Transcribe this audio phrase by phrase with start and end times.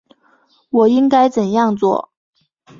[0.71, 2.09] 我应该怎样做？